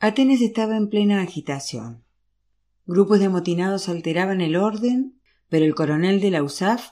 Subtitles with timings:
[0.00, 2.04] Atenas estaba en plena agitación.
[2.86, 6.90] Grupos de amotinados alteraban el orden, pero el coronel de la USAF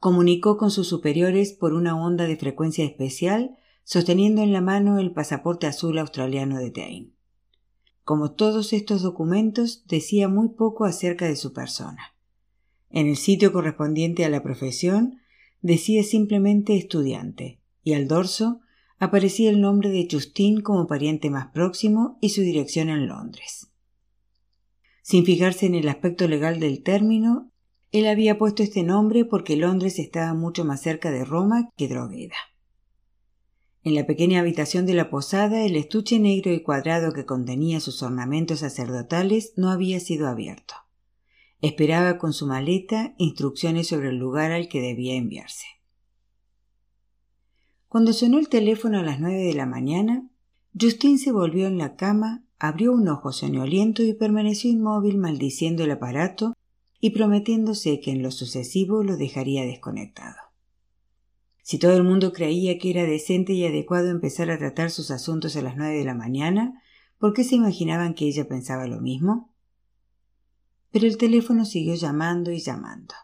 [0.00, 5.12] comunicó con sus superiores por una onda de frecuencia especial, sosteniendo en la mano el
[5.12, 7.14] pasaporte azul australiano de Tain.
[8.02, 12.16] Como todos estos documentos, decía muy poco acerca de su persona.
[12.90, 15.20] En el sitio correspondiente a la profesión,
[15.62, 18.62] decía simplemente estudiante, y al dorso
[18.98, 23.70] aparecía el nombre de Justin como pariente más próximo y su dirección en Londres.
[25.02, 27.50] Sin fijarse en el aspecto legal del término,
[27.92, 32.36] él había puesto este nombre porque Londres estaba mucho más cerca de Roma que Drogheda.
[33.82, 38.02] En la pequeña habitación de la posada, el estuche negro y cuadrado que contenía sus
[38.02, 40.74] ornamentos sacerdotales no había sido abierto.
[41.62, 45.64] Esperaba con su maleta instrucciones sobre el lugar al que debía enviarse.
[47.88, 50.28] Cuando sonó el teléfono a las nueve de la mañana,
[50.78, 55.92] Justin se volvió en la cama, abrió un ojo soñoliento y permaneció inmóvil maldiciendo el
[55.92, 56.54] aparato
[57.00, 60.36] y prometiéndose que en lo sucesivo lo dejaría desconectado.
[61.62, 65.56] Si todo el mundo creía que era decente y adecuado empezar a tratar sus asuntos
[65.56, 66.82] a las nueve de la mañana,
[67.18, 69.54] ¿por qué se imaginaban que ella pensaba lo mismo?
[70.90, 73.14] Pero el teléfono siguió llamando y llamando.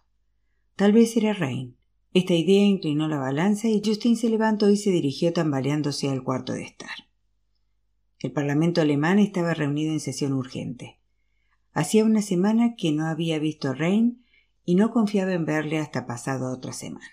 [0.76, 1.76] Tal vez era Rain,
[2.14, 6.52] esta idea inclinó la balanza y Justin se levantó y se dirigió tambaleándose al cuarto
[6.52, 6.88] de estar.
[8.20, 11.00] El Parlamento alemán estaba reunido en sesión urgente.
[11.72, 14.24] Hacía una semana que no había visto a Rein
[14.64, 17.04] y no confiaba en verle hasta pasado otra semana.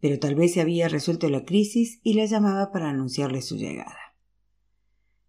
[0.00, 4.14] Pero tal vez se había resuelto la crisis y la llamaba para anunciarle su llegada.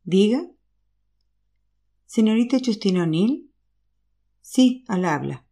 [0.05, 0.49] Diga.
[2.05, 3.51] Señorita Justin O'Neill.
[4.39, 5.45] Sí, al habla.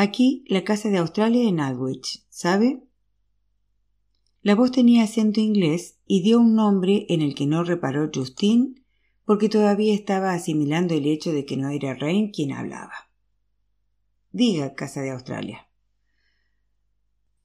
[0.00, 2.84] Aquí, la casa de Australia en Aldwych, ¿sabe?
[4.42, 8.86] La voz tenía acento inglés y dio un nombre en el que no reparó Justin
[9.24, 13.10] porque todavía estaba asimilando el hecho de que no era Rain quien hablaba.
[14.30, 15.68] Diga, casa de Australia.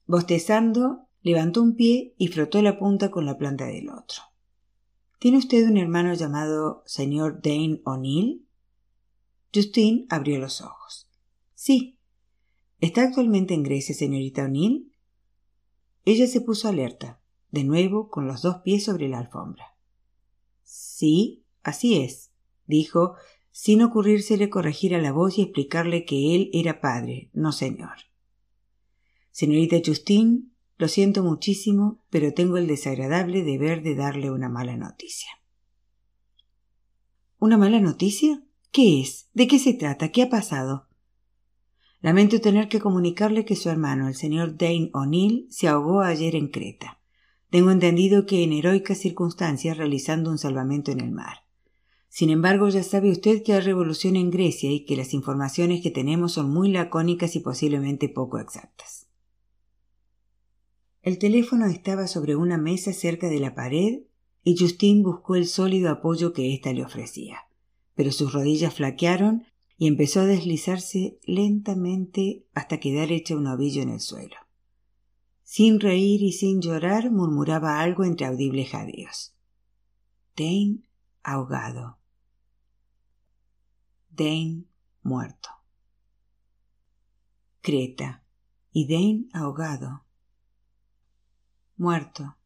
[0.06, 4.22] Bostezando, levantó un pie y frotó la punta con la planta del otro.
[5.18, 8.46] ¿Tiene usted un hermano llamado señor Dane O'Neill?
[9.52, 11.08] Justin abrió los ojos.
[11.56, 11.93] Sí,
[12.80, 14.92] ¿Está actualmente en Grecia, señorita O'Neill?
[16.04, 17.20] Ella se puso alerta,
[17.50, 19.76] de nuevo con los dos pies sobre la alfombra.
[20.62, 22.32] Sí, así es,
[22.66, 23.14] dijo,
[23.50, 27.96] sin ocurrírsele corregir a la voz y explicarle que él era padre, no señor.
[29.30, 35.30] Señorita Justin, lo siento muchísimo, pero tengo el desagradable deber de darle una mala noticia.
[37.38, 38.42] ¿Una mala noticia?
[38.72, 39.28] ¿Qué es?
[39.34, 40.10] ¿De qué se trata?
[40.10, 40.88] ¿Qué ha pasado?
[42.04, 46.48] Lamento tener que comunicarle que su hermano, el señor Dane O'Neill, se ahogó ayer en
[46.48, 47.00] Creta.
[47.48, 51.46] Tengo entendido que en heroicas circunstancias realizando un salvamento en el mar.
[52.10, 55.90] Sin embargo, ya sabe usted que hay revolución en Grecia y que las informaciones que
[55.90, 59.06] tenemos son muy lacónicas y posiblemente poco exactas.
[61.00, 64.00] El teléfono estaba sobre una mesa cerca de la pared
[64.42, 67.38] y Justin buscó el sólido apoyo que ésta le ofrecía.
[67.94, 69.44] Pero sus rodillas flaquearon
[69.76, 74.36] y empezó a deslizarse lentamente hasta quedar hecha un ovillo en el suelo.
[75.42, 79.34] Sin reír y sin llorar murmuraba algo entre audibles jadeos.
[80.36, 80.88] Dane
[81.22, 81.98] ahogado.
[84.10, 84.64] Dane
[85.02, 85.50] muerto.
[87.60, 88.24] Creta
[88.72, 90.04] y Dane ahogado.
[91.76, 92.36] Muerto,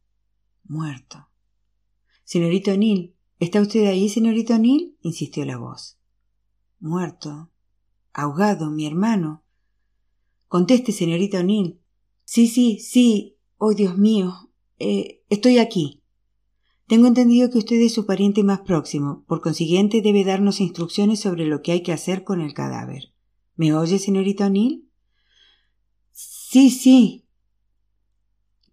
[0.64, 1.28] muerto.
[2.24, 4.96] Señorito O'Neill, ¿está usted ahí, señorito O'Neill?
[5.02, 5.97] insistió la voz.
[6.80, 7.50] Muerto.
[8.12, 9.42] Ahogado, mi hermano.
[10.48, 11.80] Conteste, señorita O'Neill.
[12.24, 13.36] Sí, sí, sí.
[13.56, 14.50] Oh, Dios mío.
[14.78, 16.02] Eh, estoy aquí.
[16.86, 21.44] Tengo entendido que usted es su pariente más próximo, por consiguiente debe darnos instrucciones sobre
[21.44, 23.12] lo que hay que hacer con el cadáver.
[23.56, 24.88] ¿Me oye, señorita O'Neill?
[26.12, 27.26] Sí, sí.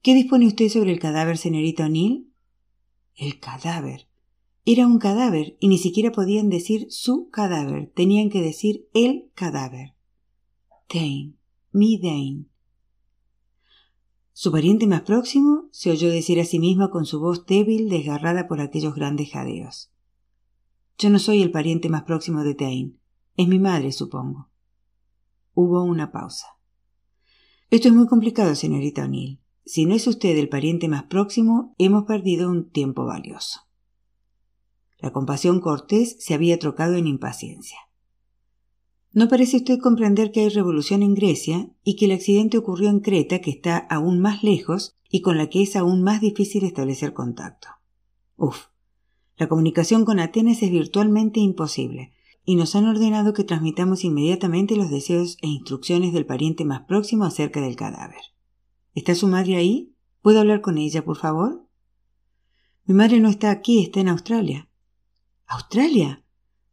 [0.02, 2.32] ¿Qué dispone usted sobre el cadáver, señorita O'Neill?
[3.16, 4.05] El cadáver.
[4.68, 9.94] Era un cadáver y ni siquiera podían decir su cadáver, tenían que decir el cadáver.
[10.92, 11.34] Dane,
[11.72, 12.46] mi Dane.
[14.34, 18.48] Su pariente más próximo se oyó decir a sí misma con su voz débil desgarrada
[18.48, 19.92] por aquellos grandes jadeos.
[20.98, 22.94] Yo no soy el pariente más próximo de Dane.
[23.38, 24.50] Es mi madre, supongo.
[25.54, 26.48] Hubo una pausa.
[27.70, 29.40] Esto es muy complicado, señorita O'Neill.
[29.64, 33.62] Si no es usted el pariente más próximo, hemos perdido un tiempo valioso.
[35.00, 37.78] La compasión cortés se había trocado en impaciencia.
[39.12, 43.00] ¿No parece usted comprender que hay revolución en Grecia y que el accidente ocurrió en
[43.00, 47.14] Creta, que está aún más lejos y con la que es aún más difícil establecer
[47.14, 47.70] contacto?
[48.36, 48.66] Uf,
[49.38, 52.14] La comunicación con Atenas es virtualmente imposible,
[52.46, 57.26] y nos han ordenado que transmitamos inmediatamente los deseos e instrucciones del pariente más próximo
[57.26, 58.22] acerca del cadáver.
[58.94, 59.94] ¿Está su madre ahí?
[60.22, 61.66] ¿Puedo hablar con ella, por favor?
[62.86, 64.70] Mi madre no está aquí, está en Australia.
[65.48, 66.24] ¿Australia?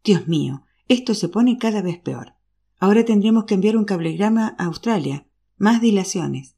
[0.05, 2.35] Dios mío, esto se pone cada vez peor.
[2.79, 5.27] Ahora tendremos que enviar un cablegrama a Australia.
[5.57, 6.57] Más dilaciones.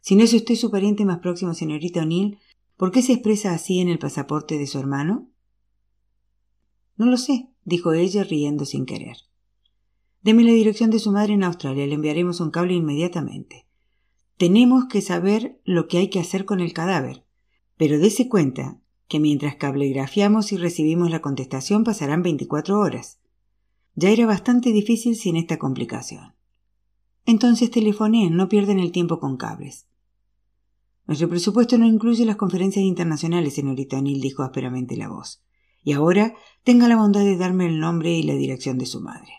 [0.00, 2.38] Si no es usted su pariente más próximo, señorita O'Neill,
[2.76, 5.30] ¿por qué se expresa así en el pasaporte de su hermano?
[6.96, 9.16] No lo sé, dijo ella riendo sin querer.
[10.22, 13.66] Deme la dirección de su madre en Australia, le enviaremos un cable inmediatamente.
[14.38, 17.24] Tenemos que saber lo que hay que hacer con el cadáver,
[17.76, 23.18] pero dése cuenta que mientras cablegrafiamos y recibimos la contestación pasarán 24 horas.
[23.94, 26.34] Ya era bastante difícil sin esta complicación.
[27.24, 29.86] Entonces telefoneen, no pierden el tiempo con cables.
[31.06, 35.42] Nuestro presupuesto no incluye las conferencias internacionales, señorita O'Neill, dijo ásperamente la voz.
[35.84, 39.32] Y ahora tenga la bondad de darme el nombre y la dirección de su madre.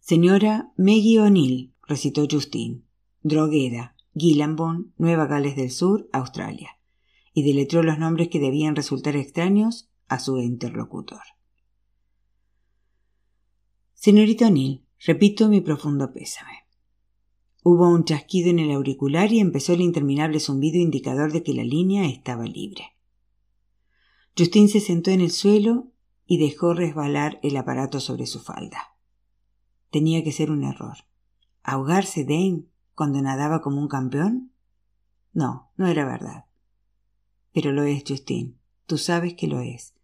[0.00, 2.82] Señora Maggie O'Neill, recitó Justine,
[3.22, 6.78] drogueda, Gilambon, Nueva Gales del Sur, Australia,
[7.34, 11.22] y deletreó los nombres que debían resultar extraños a su interlocutor.
[13.94, 16.66] Señorita O'Neill, repito mi profundo pésame.
[17.64, 21.62] Hubo un chasquido en el auricular y empezó el interminable zumbido indicador de que la
[21.62, 22.96] línea estaba libre.
[24.36, 25.92] Justin se sentó en el suelo
[26.26, 28.96] y dejó resbalar el aparato sobre su falda.
[29.90, 30.96] Tenía que ser un error.
[31.62, 32.64] ¿Ahogarse Dane
[32.94, 34.52] cuando nadaba como un campeón?
[35.32, 36.46] No, no era verdad.
[37.52, 38.56] Pero lo es, Justin.
[38.86, 39.94] Tú sabes que lo es.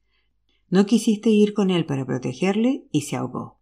[0.71, 3.59] No quisiste ir con él para protegerle y se ahogó.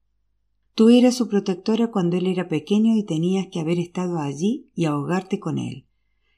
[0.74, 4.84] Tú eras su protectora cuando él era pequeño y tenías que haber estado allí y
[4.84, 5.86] ahogarte con él.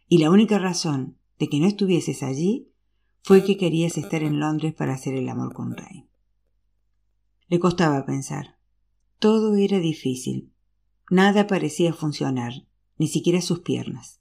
[0.08, 2.68] Y la única razón de que no estuvieses allí
[3.22, 6.06] fue que querías estar en Londres para hacer el amor con Ray.
[7.48, 8.58] Le costaba pensar.
[9.18, 10.52] Todo era difícil.
[11.10, 12.52] Nada parecía funcionar,
[12.98, 14.20] ni siquiera sus piernas.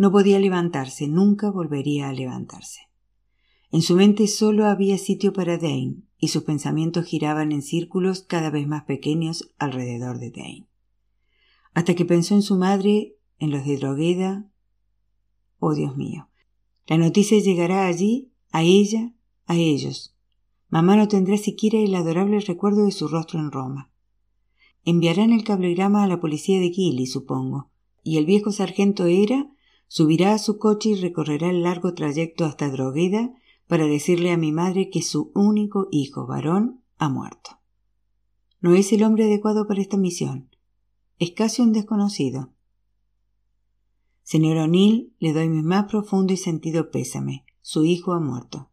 [0.00, 2.88] No podía levantarse, nunca volvería a levantarse.
[3.70, 8.48] En su mente solo había sitio para Dane, y sus pensamientos giraban en círculos cada
[8.48, 10.68] vez más pequeños alrededor de Dane.
[11.74, 14.50] Hasta que pensó en su madre, en los de Drogueda.
[15.58, 16.30] Oh Dios mío,
[16.86, 19.12] la noticia llegará allí, a ella,
[19.44, 20.16] a ellos.
[20.70, 23.92] Mamá no tendrá siquiera el adorable recuerdo de su rostro en Roma.
[24.82, 27.70] Enviarán el cablegrama a la policía de Gilly, supongo,
[28.02, 29.50] y el viejo sargento Era
[29.90, 33.34] subirá a su coche y recorrerá el largo trayecto hasta Drogueda
[33.66, 37.58] para decirle a mi madre que su único hijo varón ha muerto.
[38.60, 40.54] No es el hombre adecuado para esta misión.
[41.18, 42.52] Es casi un desconocido.
[44.22, 47.44] Señor O'Neill, le doy mi más profundo y sentido pésame.
[47.60, 48.70] Su hijo ha muerto.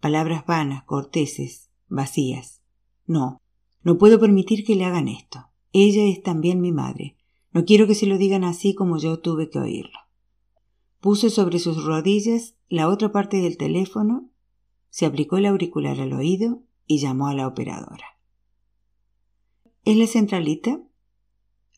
[0.00, 2.62] Palabras vanas, corteses, vacías.
[3.06, 3.40] No,
[3.84, 5.50] no puedo permitir que le hagan esto.
[5.72, 7.16] Ella es también mi madre.
[7.52, 9.98] No quiero que se lo digan así como yo tuve que oírlo.
[11.00, 14.30] Puso sobre sus rodillas la otra parte del teléfono,
[14.88, 18.04] se aplicó el auricular al oído y llamó a la operadora.
[19.84, 20.80] ¿Es la centralita?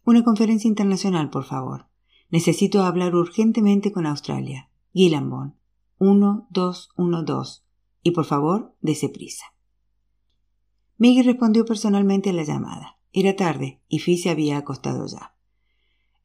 [0.05, 1.89] Una conferencia internacional, por favor.
[2.31, 4.71] Necesito hablar urgentemente con Australia.
[4.93, 5.57] Gilambon.
[5.99, 7.63] 1212.
[8.03, 9.47] Y por favor, dese prisa.
[10.99, 12.99] Maggie respondió personalmente a la llamada.
[13.13, 15.34] Era tarde y Fi se había acostado ya.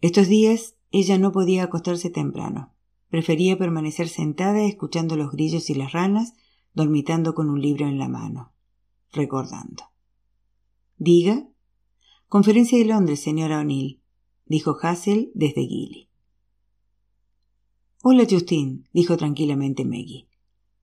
[0.02, 2.74] Estos días ella no podía acostarse temprano.
[3.10, 6.34] Prefería permanecer sentada escuchando los grillos y las ranas,
[6.74, 8.54] dormitando con un libro en la mano,
[9.12, 9.84] recordando.
[10.98, 11.48] Diga.
[12.28, 14.00] Conferencia de Londres, señora O'Neill
[14.50, 16.10] dijo Hassel desde Gilly.
[18.02, 20.28] Hola, Justin, dijo tranquilamente Maggie.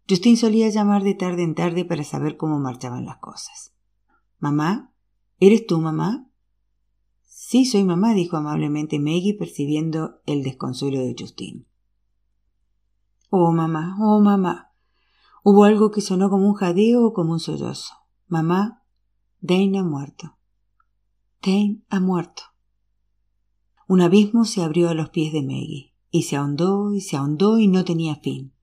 [0.09, 3.75] Justin solía llamar de tarde en tarde para saber cómo marchaban las cosas.
[4.39, 4.93] ¿Mamá?
[5.41, 6.31] ¿Eres tú, mamá?
[7.49, 11.65] Sí, soy mamá, dijo amablemente Maggie, percibiendo el desconsuelo de Justin.
[13.31, 14.73] Oh, mamá, oh, mamá.
[15.45, 17.95] Hubo algo que sonó como un jadeo o como un sollozo.
[18.27, 18.83] Mamá,
[19.39, 20.37] Dane ha muerto.
[21.41, 22.43] Dane ha muerto.
[23.87, 27.61] Un abismo se abrió a los pies de Maggie, y se ahondó y se ahondó
[27.61, 28.55] y no tenía fin.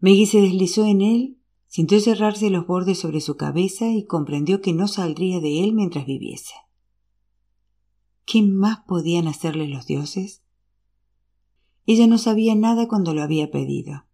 [0.00, 4.72] Maggie se deslizó en él, sintió cerrarse los bordes sobre su cabeza y comprendió que
[4.72, 6.54] no saldría de él mientras viviese.
[8.24, 10.42] ¿Qué más podían hacerle los dioses?
[11.86, 14.06] Ella no sabía nada cuando lo había pedido.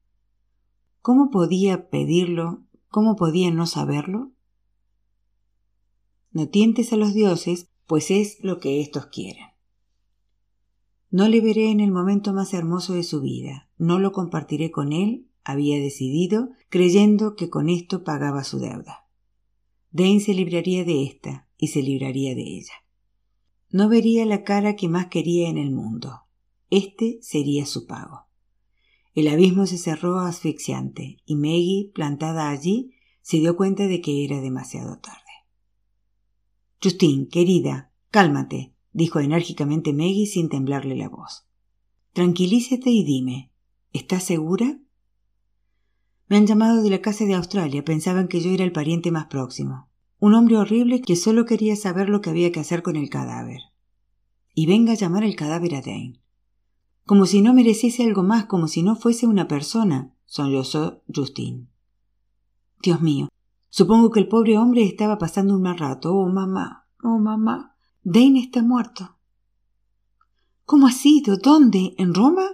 [1.02, 2.64] ¿Cómo podía pedirlo?
[2.88, 4.32] ¿Cómo podía no saberlo?
[6.32, 9.46] No tientes a los dioses, pues es lo que éstos quieren.
[11.10, 14.92] No le veré en el momento más hermoso de su vida, no lo compartiré con
[14.92, 19.06] él había decidido, creyendo que con esto pagaba su deuda.
[19.90, 22.74] Dane se libraría de ésta y se libraría de ella.
[23.70, 26.22] No vería la cara que más quería en el mundo.
[26.70, 28.28] Este sería su pago.
[29.14, 34.40] El abismo se cerró asfixiante y Maggie, plantada allí, se dio cuenta de que era
[34.40, 35.18] demasiado tarde.
[36.82, 41.46] Justine, querida, cálmate, dijo enérgicamente Maggie sin temblarle la voz.
[42.12, 43.52] Tranquilízate y dime,
[43.92, 44.80] ¿estás segura?
[46.28, 49.26] Me han llamado de la casa de Australia, pensaban que yo era el pariente más
[49.26, 49.87] próximo.
[50.20, 53.60] Un hombre horrible que solo quería saber lo que había que hacer con el cadáver.
[54.52, 56.20] Y venga a llamar el cadáver a Dane.
[57.06, 61.68] Como si no mereciese algo más, como si no fuese una persona, sollozó Justine.
[62.82, 63.28] Dios mío,
[63.70, 66.12] supongo que el pobre hombre estaba pasando un mal rato.
[66.12, 67.76] Oh, mamá, oh, mamá.
[68.02, 69.16] Dane está muerto.
[70.64, 71.36] ¿Cómo ha sido?
[71.36, 71.94] ¿Dónde?
[71.96, 72.44] ¿En Roma?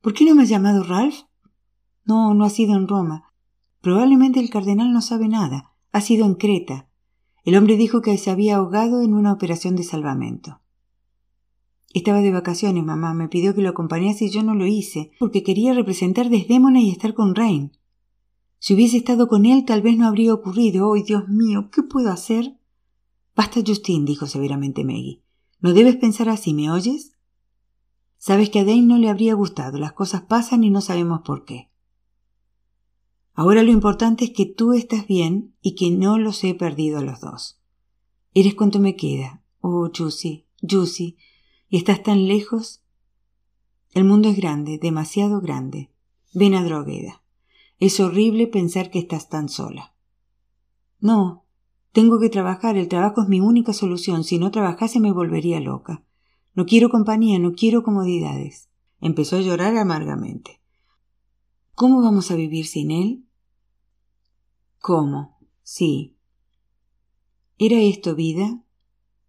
[0.00, 1.20] ¿Por qué no me ha llamado Ralph?
[2.04, 3.30] No, no ha sido en Roma.
[3.80, 5.72] Probablemente el cardenal no sabe nada.
[5.92, 6.88] Ha sido en Creta.
[7.44, 10.60] El hombre dijo que se había ahogado en una operación de salvamento.
[11.92, 13.12] Estaba de vacaciones, mamá.
[13.12, 16.90] Me pidió que lo acompañase y yo no lo hice, porque quería representar Desdémona y
[16.90, 17.72] estar con Rain.
[18.58, 20.88] Si hubiese estado con él, tal vez no habría ocurrido.
[20.88, 21.68] ¡Oh, Dios mío!
[21.70, 22.58] ¿Qué puedo hacer?
[23.36, 25.22] Basta, Justin, dijo severamente Maggie.
[25.60, 27.12] No debes pensar así, ¿me oyes?
[28.16, 29.78] Sabes que a Dane no le habría gustado.
[29.78, 31.68] Las cosas pasan y no sabemos por qué.
[33.34, 37.02] Ahora lo importante es que tú estás bien y que no los he perdido a
[37.02, 37.60] los dos.
[38.32, 39.42] Eres cuanto me queda.
[39.60, 41.16] Oh, Juicy, Juicy,
[41.68, 42.84] ¿y estás tan lejos?
[43.92, 45.90] El mundo es grande, demasiado grande.
[46.32, 47.22] Ven a Drogueda.
[47.78, 49.94] Es horrible pensar que estás tan sola.
[51.00, 51.44] No,
[51.92, 52.76] tengo que trabajar.
[52.76, 54.24] El trabajo es mi única solución.
[54.24, 56.04] Si no trabajase me volvería loca.
[56.54, 58.68] No quiero compañía, no quiero comodidades.
[59.00, 60.60] Empezó a llorar amargamente.
[61.74, 63.24] ¿Cómo vamos a vivir sin él?
[64.78, 65.38] ¿Cómo?
[65.64, 66.16] Sí.
[67.58, 68.62] ¿Era esto vida?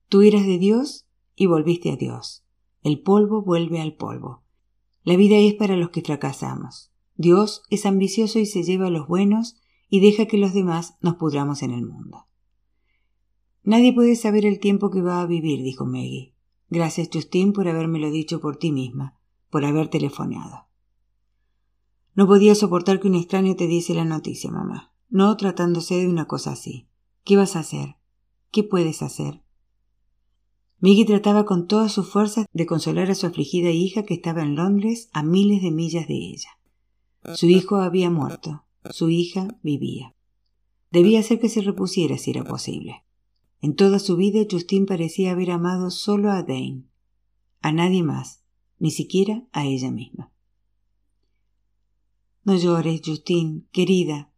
[0.09, 2.45] Tú eras de Dios y volviste a Dios.
[2.83, 4.43] El polvo vuelve al polvo.
[5.01, 6.91] La vida es para los que fracasamos.
[7.15, 9.57] Dios es ambicioso y se lleva a los buenos
[9.89, 12.27] y deja que los demás nos pudramos en el mundo.
[13.63, 16.35] Nadie puede saber el tiempo que va a vivir, dijo Maggie.
[16.69, 19.17] Gracias, Justin, por habérmelo dicho por ti misma,
[19.49, 20.64] por haber telefonado.
[22.15, 24.93] No podía soportar que un extraño te diese la noticia, mamá.
[25.09, 26.87] No tratándose de una cosa así.
[27.23, 27.97] ¿Qué vas a hacer?
[28.51, 29.43] ¿Qué puedes hacer?
[30.79, 34.55] Miggy trataba con todas sus fuerzas de consolar a su afligida hija que estaba en
[34.55, 36.49] Londres a miles de millas de ella.
[37.33, 40.15] Su hijo había muerto, su hija vivía.
[40.91, 43.03] Debía hacer que se repusiera si era posible.
[43.61, 46.83] En toda su vida Justin parecía haber amado solo a Dane,
[47.61, 48.43] a nadie más,
[48.77, 50.31] ni siquiera a ella misma.
[52.45, 54.31] No llores, Justin, querida.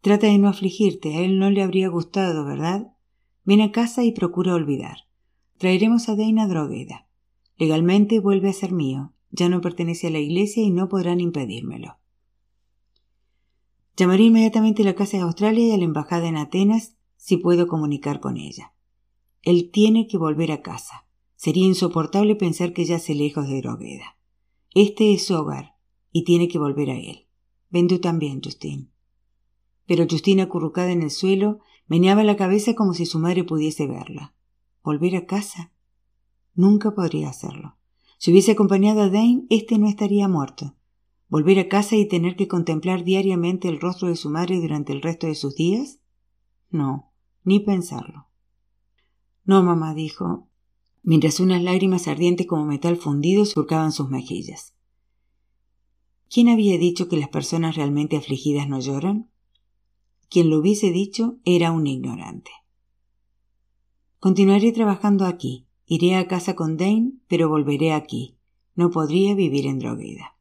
[0.00, 2.94] Trata de no afligirte, a él no le habría gustado, ¿verdad?
[3.44, 5.08] Ven a casa y procura olvidar.
[5.58, 7.08] Traeremos a Dane a Drogueda.
[7.56, 9.12] Legalmente vuelve a ser mío.
[9.32, 11.98] Ya no pertenece a la iglesia y no podrán impedírmelo.
[13.96, 17.66] Llamaré inmediatamente a la Casa de Australia y a la Embajada en Atenas si puedo
[17.66, 18.72] comunicar con ella.
[19.42, 21.08] Él tiene que volver a casa.
[21.34, 24.16] Sería insoportable pensar que ya se lejos de Drogueda.
[24.76, 25.74] Este es su hogar
[26.12, 27.26] y tiene que volver a él.
[27.72, 28.90] Ven tú también, Justin.
[29.86, 34.34] Pero Justina, acurrucada en el suelo, meneaba la cabeza como si su madre pudiese verla.
[34.84, 35.72] ¿Volver a casa?
[36.54, 37.78] Nunca podría hacerlo.
[38.18, 40.76] Si hubiese acompañado a Dane, éste no estaría muerto.
[41.28, 45.00] ¿Volver a casa y tener que contemplar diariamente el rostro de su madre durante el
[45.00, 45.98] resto de sus días?
[46.68, 47.10] No,
[47.42, 48.28] ni pensarlo.
[49.44, 50.48] No, mamá, dijo,
[51.02, 54.74] mientras unas lágrimas ardientes como metal fundido surcaban sus mejillas.
[56.32, 59.30] ¿Quién había dicho que las personas realmente afligidas no lloran?
[60.30, 62.50] Quien lo hubiese dicho era un ignorante.
[64.18, 65.66] Continuaré trabajando aquí.
[65.84, 68.38] Iré a casa con Dane, pero volveré aquí.
[68.74, 70.38] No podría vivir en Drogueda.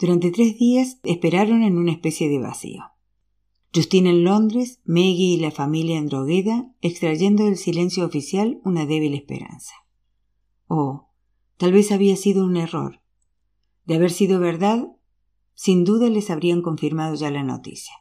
[0.00, 2.82] Durante tres días esperaron en una especie de vacío.
[3.72, 9.14] Justin en Londres, Maggie y la familia en Drogueda, extrayendo del silencio oficial una débil
[9.14, 9.74] esperanza.
[10.66, 11.10] Oh,
[11.56, 13.03] tal vez había sido un error,
[13.84, 14.88] de haber sido verdad,
[15.54, 17.94] sin duda les habrían confirmado ya la noticia.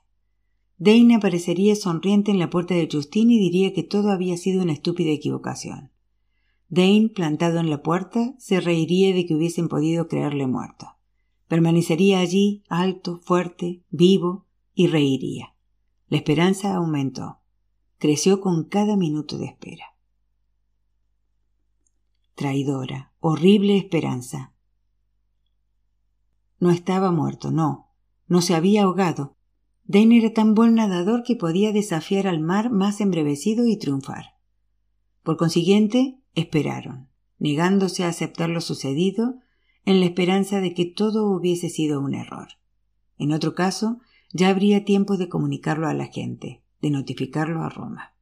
[0.77, 4.73] Dane aparecería sonriente en la puerta de Justin y diría que todo había sido una
[4.73, 5.91] estúpida equivocación.
[6.69, 10.87] Dane, plantado en la puerta, se reiría de que hubiesen podido creerle muerto.
[11.47, 15.53] Permanecería allí, alto, fuerte, vivo, y reiría.
[16.07, 17.39] La esperanza aumentó.
[17.99, 19.85] Creció con cada minuto de espera.
[22.35, 24.52] Traidora, horrible esperanza,
[26.63, 27.89] no estaba muerto, no,
[28.27, 29.35] no se había ahogado.
[29.83, 34.37] Dane era tan buen nadador que podía desafiar al mar más embrevecido y triunfar.
[35.23, 39.35] Por consiguiente, esperaron, negándose a aceptar lo sucedido
[39.83, 42.47] en la esperanza de que todo hubiese sido un error.
[43.17, 43.99] En otro caso,
[44.31, 48.15] ya habría tiempo de comunicarlo a la gente, de notificarlo a Roma.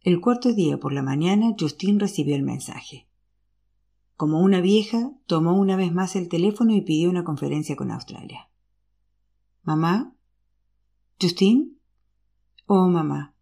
[0.00, 3.05] El cuarto día por la mañana, Justin recibió el mensaje.
[4.16, 8.48] Como una vieja, tomó una vez más el teléfono y pidió una conferencia con Australia.
[9.62, 10.14] ¿Mamá?
[11.20, 11.78] ¿Justin?
[12.66, 13.34] Oh, mamá.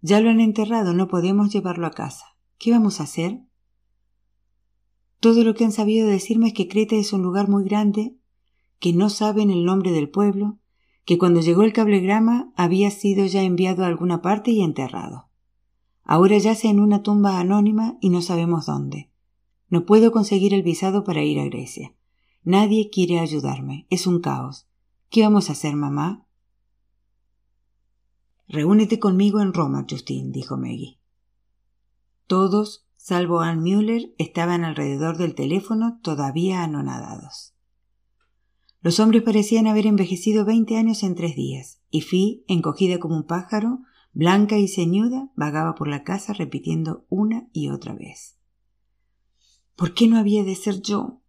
[0.00, 2.36] Ya lo han enterrado, no podemos llevarlo a casa.
[2.58, 3.40] ¿Qué vamos a hacer?
[5.20, 8.16] Todo lo que han sabido decirme es que Creta es un lugar muy grande,
[8.78, 10.58] que no saben el nombre del pueblo,
[11.04, 15.30] que cuando llegó el cablegrama había sido ya enviado a alguna parte y enterrado.
[16.04, 19.10] Ahora yace en una tumba anónima y no sabemos dónde.
[19.68, 21.94] No puedo conseguir el visado para ir a Grecia.
[22.42, 23.86] Nadie quiere ayudarme.
[23.90, 24.66] Es un caos.
[25.10, 26.26] ¿Qué vamos a hacer, mamá?
[28.48, 30.98] Reúnete conmigo en Roma, Justin, dijo Maggie.
[32.26, 37.54] Todos, salvo Ann Müller, estaban alrededor del teléfono todavía anonadados.
[38.80, 43.26] Los hombres parecían haber envejecido veinte años en tres días, y Fi, encogida como un
[43.26, 43.80] pájaro,
[44.12, 48.37] blanca y ceñuda, vagaba por la casa repitiendo una y otra vez.
[49.78, 51.20] ¿Por qué no había de ser yo?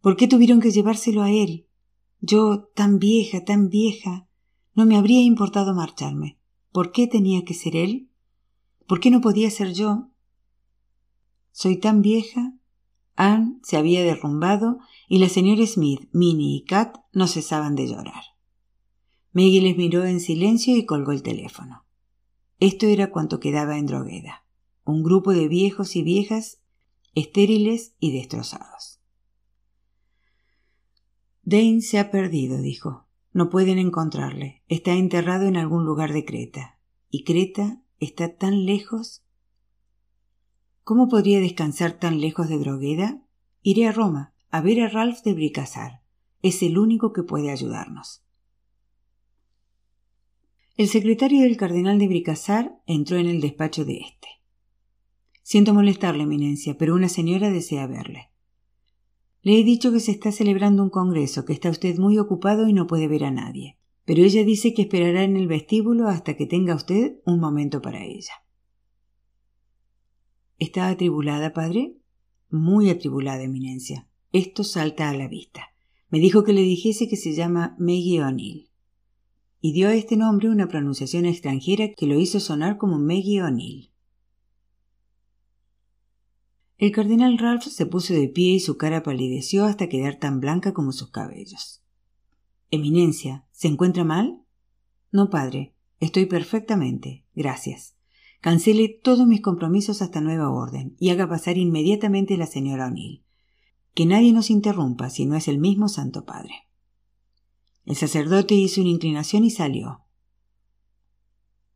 [0.00, 1.66] ¿Por qué tuvieron que llevárselo a él?
[2.20, 4.28] Yo, tan vieja, tan vieja,
[4.74, 6.38] no me habría importado marcharme.
[6.70, 8.08] ¿Por qué tenía que ser él?
[8.86, 10.12] ¿Por qué no podía ser yo?
[11.50, 12.54] Soy tan vieja.
[13.16, 18.22] Anne se había derrumbado y la señora Smith, Minnie y Kat no cesaban de llorar.
[19.32, 21.84] Maggie les miró en silencio y colgó el teléfono.
[22.60, 24.44] Esto era cuanto quedaba en Drogueda.
[24.84, 26.60] Un grupo de viejos y viejas
[27.16, 29.00] estériles y destrozados.
[31.42, 33.06] Dane se ha perdido, dijo.
[33.32, 34.62] No pueden encontrarle.
[34.68, 36.78] Está enterrado en algún lugar de Creta.
[37.10, 39.24] ¿Y Creta está tan lejos?
[40.84, 43.22] ¿Cómo podría descansar tan lejos de Drogueda?
[43.62, 46.02] Iré a Roma, a ver a Ralph de Bricassar.
[46.42, 48.22] Es el único que puede ayudarnos.
[50.76, 54.28] El secretario del cardenal de Bricassar entró en el despacho de éste.
[55.48, 58.32] Siento molestarle, Eminencia, pero una señora desea verle.
[59.42, 62.72] Le he dicho que se está celebrando un congreso, que está usted muy ocupado y
[62.72, 63.78] no puede ver a nadie.
[64.04, 68.04] Pero ella dice que esperará en el vestíbulo hasta que tenga usted un momento para
[68.04, 68.32] ella.
[70.58, 71.96] ¿Está atribulada, padre?
[72.50, 74.08] Muy atribulada, Eminencia.
[74.32, 75.68] Esto salta a la vista.
[76.10, 78.68] Me dijo que le dijese que se llama Maggie O'Neill.
[79.60, 83.92] Y dio a este nombre una pronunciación extranjera que lo hizo sonar como Maggie O'Neill.
[86.78, 90.74] El cardenal Ralph se puso de pie y su cara palideció hasta quedar tan blanca
[90.74, 91.82] como sus cabellos.
[92.70, 94.42] Eminencia, ¿se encuentra mal?
[95.10, 97.24] No, padre, estoy perfectamente.
[97.34, 97.96] Gracias.
[98.42, 103.24] Cancele todos mis compromisos hasta nueva orden y haga pasar inmediatamente a la señora O'Neill.
[103.94, 106.68] Que nadie nos interrumpa si no es el mismo Santo Padre.
[107.86, 110.02] El sacerdote hizo una inclinación y salió.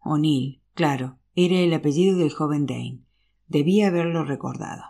[0.00, 3.00] O'Neill, claro, era el apellido del joven Dane.
[3.50, 4.84] Debía haberlo recordado.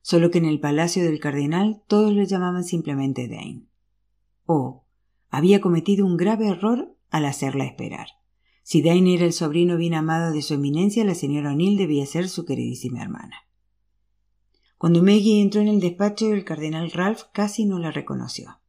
[0.00, 3.66] Solo que en el palacio del cardenal todos le llamaban simplemente Dane.
[4.46, 4.84] Oh,
[5.30, 8.06] había cometido un grave error al hacerla esperar.
[8.62, 12.28] Si Dane era el sobrino bien amado de su eminencia, la señora O'Neill debía ser
[12.28, 13.34] su queridísima hermana.
[14.78, 18.60] Cuando Maggie entró en el despacho, el cardenal Ralph casi no la reconoció.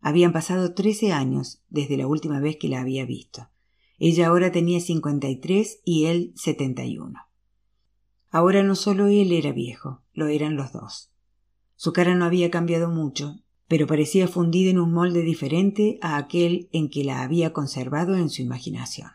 [0.00, 3.48] Habían pasado trece años desde la última vez que la había visto.
[3.98, 7.18] Ella ahora tenía cincuenta y tres y él setenta y uno.
[8.34, 11.12] Ahora no solo él era viejo, lo eran los dos.
[11.76, 16.68] Su cara no había cambiado mucho, pero parecía fundida en un molde diferente a aquel
[16.72, 19.08] en que la había conservado en su imaginación.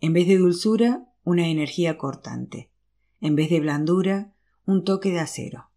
[0.00, 2.68] En vez de dulzura, una energía cortante.
[3.20, 4.34] En vez de blandura,
[4.66, 5.70] un toque de acero.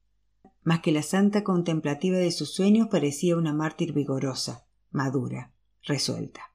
[0.63, 5.53] Más que la santa contemplativa de sus sueños parecía una mártir vigorosa, madura,
[5.84, 6.51] resuelta.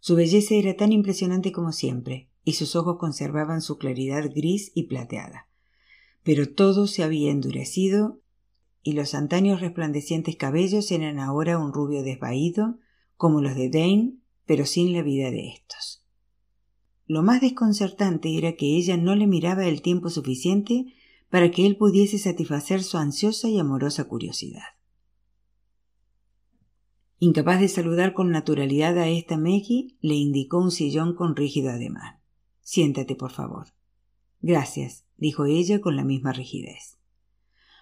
[0.00, 4.88] Su belleza era tan impresionante como siempre, y sus ojos conservaban su claridad gris y
[4.88, 5.46] plateada.
[6.24, 8.20] Pero todo se había endurecido
[8.82, 12.80] y los antaños resplandecientes cabellos eran ahora un rubio desvaído,
[13.16, 14.14] como los de Dane,
[14.46, 16.04] pero sin la vida de estos.
[17.06, 20.86] Lo más desconcertante era que ella no le miraba el tiempo suficiente
[21.28, 24.74] para que él pudiese satisfacer su ansiosa y amorosa curiosidad.
[27.20, 32.19] Incapaz de saludar con naturalidad a esta Maggie, le indicó un sillón con rígido ademán.
[32.70, 33.66] Siéntate, por favor.
[34.40, 36.98] Gracias, dijo ella con la misma rigidez.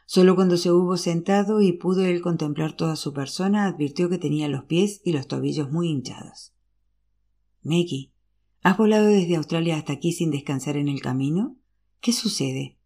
[0.06, 4.48] Solo cuando se hubo sentado y pudo él contemplar toda su persona, advirtió que tenía
[4.48, 6.54] los pies y los tobillos muy hinchados.
[7.62, 8.14] Maggie,
[8.62, 11.58] ¿has volado desde Australia hasta aquí sin descansar en el camino?
[12.00, 12.78] ¿Qué sucede?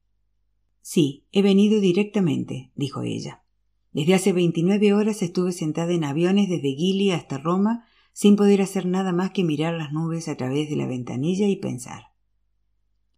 [0.80, 3.44] Sí, he venido directamente, dijo ella.
[3.92, 8.86] Desde hace veintinueve horas estuve sentada en aviones desde Gili hasta Roma sin poder hacer
[8.86, 12.12] nada más que mirar las nubes a través de la ventanilla y pensar.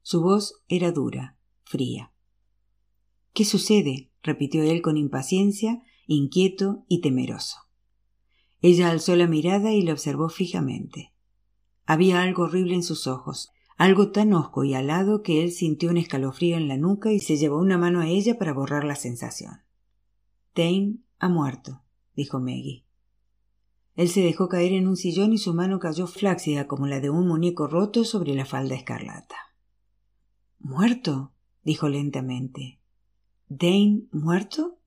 [0.03, 2.13] Su voz era dura, fría.
[3.33, 4.11] ¿Qué sucede?
[4.23, 7.59] repitió él con impaciencia, inquieto y temeroso.
[8.61, 11.13] Ella alzó la mirada y le observó fijamente.
[11.85, 15.97] Había algo horrible en sus ojos, algo tan hosco y alado que él sintió un
[15.97, 19.63] escalofrío en la nuca y se llevó una mano a ella para borrar la sensación.
[20.55, 21.83] Dane ha muerto,
[22.15, 22.84] dijo Maggie.
[23.95, 27.11] Él se dejó caer en un sillón y su mano cayó flácida como la de
[27.11, 29.37] un muñeco roto sobre la falda escarlata.
[30.59, 31.33] ¿Muerto?
[31.63, 32.81] dijo lentamente.
[33.49, 34.79] ¿Dane muerto?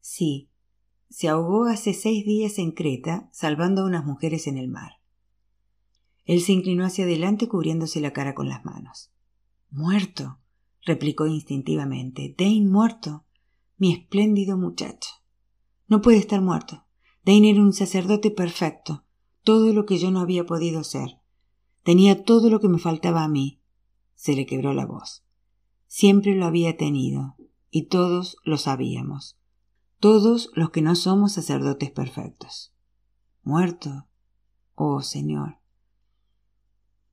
[0.00, 0.48] Sí.
[1.10, 4.92] Se ahogó hace seis días en Creta, salvando a unas mujeres en el mar.
[6.24, 9.10] Él se inclinó hacia adelante cubriéndose la cara con las manos.
[9.70, 10.38] Muerto,
[10.82, 12.34] replicó instintivamente.
[12.36, 13.24] Dane muerto.
[13.78, 15.10] Mi espléndido muchacho.
[15.86, 16.84] No puede estar muerto.
[17.28, 19.04] Dane era un sacerdote perfecto,
[19.44, 21.18] todo lo que yo no había podido ser.
[21.82, 23.60] Tenía todo lo que me faltaba a mí.
[24.14, 25.26] Se le quebró la voz.
[25.88, 27.36] Siempre lo había tenido,
[27.70, 29.36] y todos lo sabíamos.
[30.00, 32.72] Todos los que no somos sacerdotes perfectos.
[33.42, 34.06] Muerto.
[34.74, 35.58] Oh, Señor.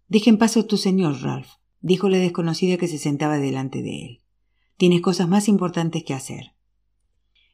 [0.08, 1.49] Deja en paso tu señor, Ralph,
[1.82, 4.21] dijo la desconocida que se sentaba delante de él.
[4.78, 6.55] Tienes cosas más importantes que hacer.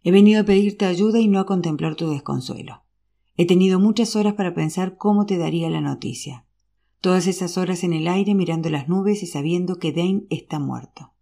[0.04, 2.84] He venido a pedirte ayuda y no a contemplar tu desconsuelo.
[3.38, 6.46] He tenido muchas horas para pensar cómo te daría la noticia.
[7.00, 11.14] Todas esas horas en el aire mirando las nubes y sabiendo que Dane está muerto.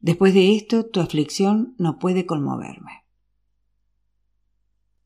[0.00, 3.04] Después de esto, tu aflicción no puede conmoverme.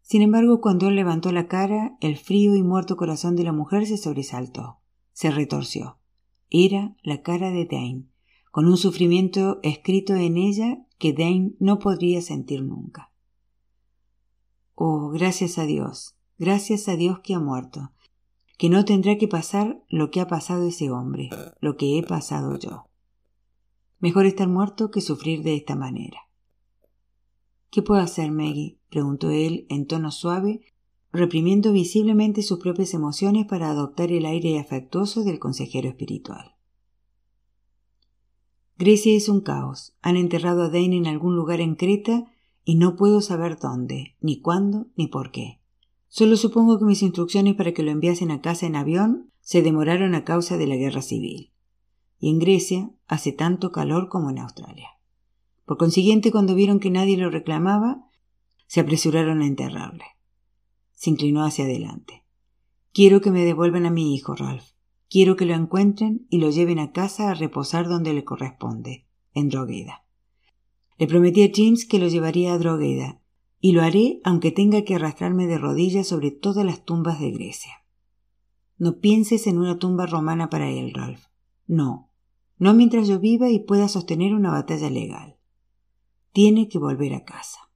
[0.03, 3.87] Sin embargo, cuando él levantó la cara, el frío y muerto corazón de la mujer
[3.87, 4.79] se sobresaltó,
[5.13, 5.99] se retorció.
[6.49, 8.05] Era la cara de Dane,
[8.53, 13.13] con un sufrimiento escrito en ella que Dane no podría sentir nunca.
[14.75, 17.93] Oh, gracias a Dios, gracias a Dios que ha muerto,
[18.59, 21.31] que no tendrá que pasar lo que ha pasado ese hombre,
[21.61, 22.85] lo que he pasado yo.
[23.99, 26.21] Mejor estar muerto que sufrir de esta manera.
[27.71, 28.79] ¿Qué puedo hacer, Maggie?
[28.91, 30.61] preguntó él en tono suave,
[31.13, 36.56] reprimiendo visiblemente sus propias emociones para adoptar el aire afectuoso del consejero espiritual.
[38.79, 39.95] Grecia es un caos.
[40.03, 42.31] Han enterrado a Dane en algún lugar en Creta
[42.63, 45.61] y no puedo saber dónde, ni cuándo, ni por qué.
[46.09, 50.15] Solo supongo que mis instrucciones para que lo enviasen a casa en avión se demoraron
[50.15, 51.53] a causa de la guerra civil.
[52.19, 54.91] Y en Grecia hace tanto calor como en Australia.
[55.65, 58.11] Por consiguiente, cuando vieron que nadie lo reclamaba,
[58.67, 60.05] se apresuraron a enterrarle.
[60.93, 62.25] Se inclinó hacia adelante.
[62.93, 64.76] Quiero que me devuelvan a mi hijo, Ralph.
[65.09, 69.49] Quiero que lo encuentren y lo lleven a casa a reposar donde le corresponde, en
[69.49, 70.05] Drogueda.
[70.99, 73.21] Le prometí a James que lo llevaría a Drogueda,
[73.61, 77.73] y lo haré aunque tenga que arrastrarme de rodillas sobre todas las tumbas de Grecia.
[78.79, 81.25] No pienses en una tumba romana para él, Ralph.
[81.67, 82.11] No,
[82.59, 85.37] no mientras yo viva y pueda sostener una batalla legal.
[86.33, 87.71] Tiene que volver a casa.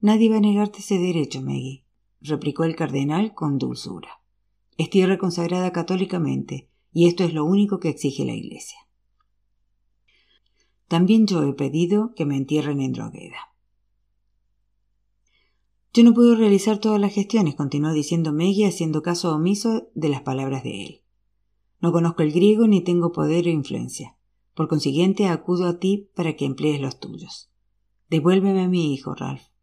[0.00, 1.84] Nadie va a negarte ese derecho, Maggie,
[2.20, 4.23] replicó el cardenal con dulzura.
[4.76, 8.78] Es tierra consagrada católicamente, y esto es lo único que exige la Iglesia.
[10.88, 13.54] También yo he pedido que me entierren en Drogueda.
[15.92, 20.22] Yo no puedo realizar todas las gestiones, continuó diciendo Meggie haciendo caso omiso de las
[20.22, 21.00] palabras de él.
[21.80, 24.16] No conozco el griego ni tengo poder o influencia.
[24.54, 27.50] Por consiguiente, acudo a ti para que emplees los tuyos.
[28.10, 29.53] Devuélveme a mi hijo, Ralph.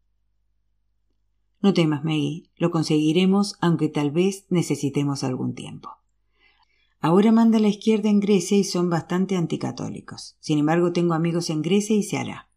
[1.62, 5.90] No temas, Maggie, lo conseguiremos aunque tal vez necesitemos algún tiempo.
[7.00, 10.36] Ahora manda a la izquierda en Grecia y son bastante anticatólicos.
[10.40, 12.48] Sin embargo, tengo amigos en Grecia y se hará.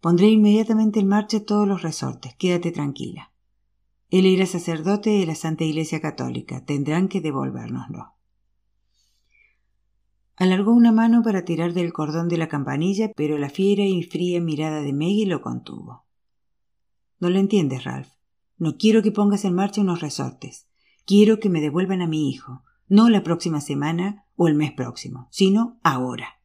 [0.00, 2.34] Pondré inmediatamente en marcha todos los resortes.
[2.36, 3.32] Quédate tranquila.
[4.10, 6.64] Él era sacerdote de la Santa Iglesia Católica.
[6.64, 8.14] Tendrán que devolvérnoslo.
[10.36, 14.40] Alargó una mano para tirar del cordón de la campanilla, pero la fiera y fría
[14.40, 16.07] mirada de Maggie lo contuvo.
[17.18, 18.08] No lo entiendes, Ralph.
[18.56, 20.66] No quiero que pongas en marcha unos resortes.
[21.06, 25.28] Quiero que me devuelvan a mi hijo, no la próxima semana o el mes próximo,
[25.30, 26.40] sino ahora.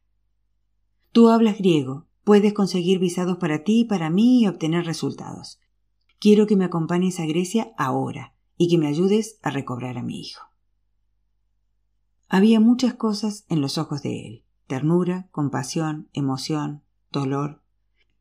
[1.12, 5.58] Tú hablas griego, puedes conseguir visados para ti y para mí y obtener resultados.
[6.18, 10.20] Quiero que me acompañes a Grecia ahora y que me ayudes a recobrar a mi
[10.20, 10.42] hijo.
[12.28, 16.82] Había muchas cosas en los ojos de él ternura, compasión, emoción,
[17.12, 17.62] dolor,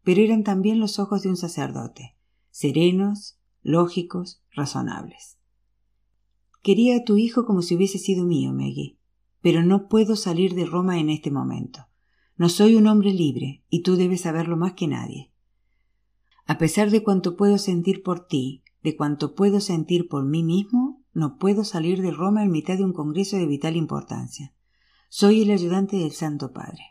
[0.04, 2.18] pero eran también los ojos de un sacerdote,
[2.54, 5.40] serenos, lógicos, razonables.
[6.62, 9.00] Quería a tu hijo como si hubiese sido mío, Maggie,
[9.42, 11.88] pero no puedo salir de Roma en este momento.
[12.38, 15.32] No soy un hombre libre, y tú debes saberlo más que nadie.
[16.46, 21.02] A pesar de cuanto puedo sentir por ti, de cuanto puedo sentir por mí mismo,
[21.12, 24.54] no puedo salir de Roma en mitad de un congreso de vital importancia.
[25.10, 26.84] Soy el ayudante del Santo Padre.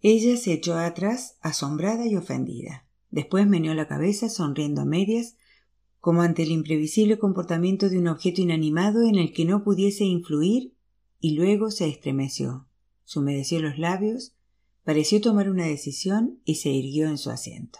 [0.00, 2.81] Ella se echó atrás, asombrada y ofendida.
[3.12, 5.36] Después meneó la cabeza, sonriendo a medias,
[6.00, 10.74] como ante el imprevisible comportamiento de un objeto inanimado en el que no pudiese influir,
[11.20, 12.66] y luego se estremeció,
[13.04, 14.34] se humedeció los labios,
[14.82, 17.78] pareció tomar una decisión y se irguió en su asiento.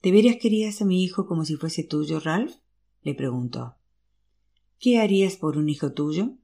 [0.00, 2.54] ¿De veras querías a mi hijo como si fuese tuyo, Ralph?
[3.02, 3.76] le preguntó.
[4.78, 6.36] ¿Qué harías por un hijo tuyo?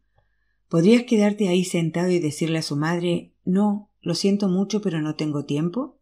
[0.69, 5.15] ¿Podrías quedarte ahí sentado y decirle a su madre No, lo siento mucho, pero no
[5.15, 5.98] tengo tiempo?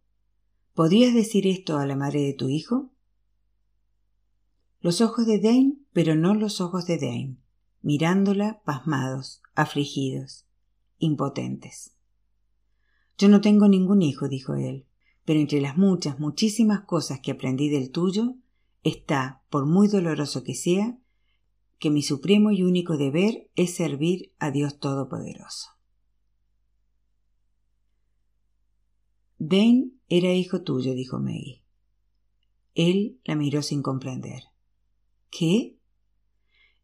[0.76, 2.90] ¿Podrías decir esto a la madre de tu hijo?
[4.82, 7.38] Los ojos de Dane, pero no los ojos de Dane,
[7.80, 10.44] mirándola pasmados, afligidos,
[10.98, 11.94] impotentes.
[13.16, 14.84] Yo no tengo ningún hijo, dijo él,
[15.24, 18.34] pero entre las muchas, muchísimas cosas que aprendí del tuyo,
[18.82, 20.98] está, por muy doloroso que sea,
[21.78, 25.75] que mi supremo y único deber es servir a Dios Todopoderoso.
[29.38, 31.62] Dane era hijo tuyo, dijo Maggie.
[32.74, 34.44] Él la miró sin comprender.
[35.30, 35.78] ¿Qué?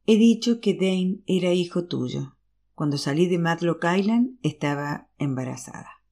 [0.06, 2.36] He dicho que Dane era hijo tuyo.
[2.74, 6.02] Cuando salí de Matlock Island estaba embarazada.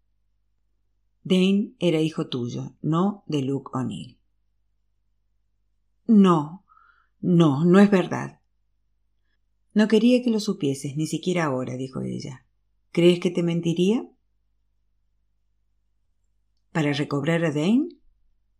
[1.22, 4.18] Dane era hijo tuyo, no de Luke O'Neill.
[6.06, 6.64] No,
[7.20, 8.40] no, no es verdad.
[9.72, 12.46] No quería que lo supieses, ni siquiera ahora, dijo ella.
[12.92, 14.09] ¿Crees que te mentiría?
[16.72, 17.88] ¿Para recobrar a Dane?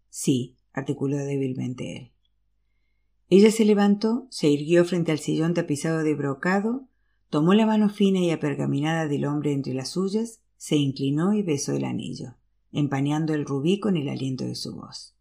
[0.09, 2.13] Sí, articuló débilmente él.
[3.29, 6.89] Ella se levantó, se irguió frente al sillón tapizado de brocado,
[7.29, 11.73] tomó la mano fina y apergaminada del hombre entre las suyas, se inclinó y besó
[11.73, 12.35] el anillo,
[12.73, 15.15] empañando el rubí con el aliento de su voz.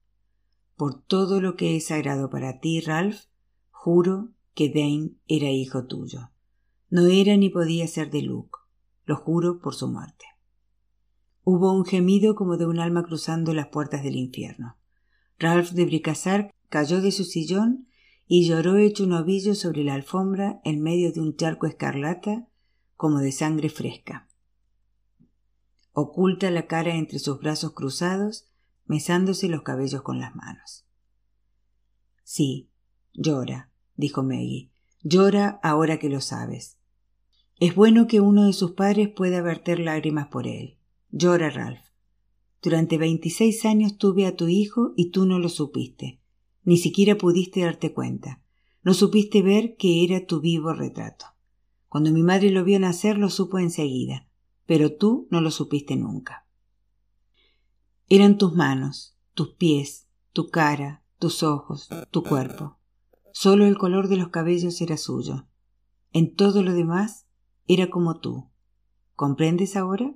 [0.75, 3.25] Por todo lo que es sagrado para ti, Ralph,
[3.69, 6.31] juro que Dane era hijo tuyo.
[6.89, 8.57] No era ni podía ser de Luke.
[9.05, 10.25] Lo juro por su muerte.
[11.51, 14.77] Hubo un gemido como de un alma cruzando las puertas del infierno.
[15.39, 17.87] Ralph de Bricassar cayó de su sillón
[18.27, 22.47] y lloró hecho un ovillo sobre la alfombra en medio de un charco escarlata
[22.95, 24.27] como de sangre fresca.
[25.91, 28.47] Oculta la cara entre sus brazos cruzados,
[28.85, 30.85] mesándose los cabellos con las manos.
[32.23, 32.69] Sí,
[33.13, 34.69] llora, dijo Maggie.
[35.01, 36.77] Llora ahora que lo sabes.
[37.59, 40.78] Es bueno que uno de sus padres pueda verter lágrimas por él.
[41.11, 41.81] Llora, Ralph.
[42.61, 46.21] Durante veintiséis años tuve a tu hijo y tú no lo supiste.
[46.63, 48.43] Ni siquiera pudiste darte cuenta.
[48.83, 51.25] No supiste ver que era tu vivo retrato.
[51.87, 54.27] Cuando mi madre lo vio nacer lo supo enseguida,
[54.65, 56.45] pero tú no lo supiste nunca.
[58.07, 62.77] Eran tus manos, tus pies, tu cara, tus ojos, tu cuerpo.
[63.33, 65.47] Solo el color de los cabellos era suyo.
[66.11, 67.25] En todo lo demás
[67.67, 68.49] era como tú.
[69.15, 70.15] ¿Comprendes ahora?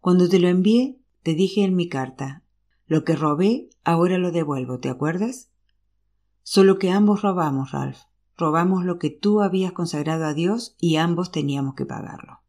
[0.00, 2.42] Cuando te lo envié, te dije en mi carta,
[2.86, 5.50] lo que robé, ahora lo devuelvo, ¿te acuerdas?
[6.42, 8.00] Solo que ambos robamos, Ralph.
[8.36, 12.40] Robamos lo que tú habías consagrado a Dios y ambos teníamos que pagarlo.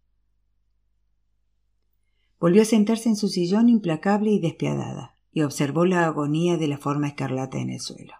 [2.40, 6.78] Volvió a sentarse en su sillón implacable y despiadada, y observó la agonía de la
[6.78, 8.14] forma escarlata en el suelo.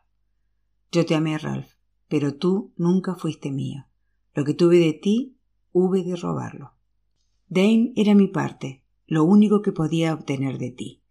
[0.92, 1.72] Yo te amé, Ralph,
[2.10, 3.88] pero tú nunca fuiste mío.
[4.34, 5.38] Lo que tuve de ti,
[5.72, 6.74] hube de robarlo.
[7.48, 8.81] Dane era mi parte,
[9.12, 11.02] lo único que podía obtener de ti.